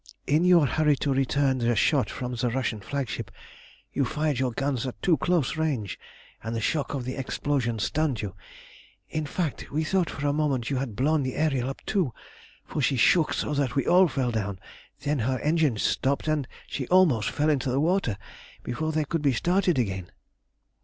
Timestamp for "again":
19.77-20.11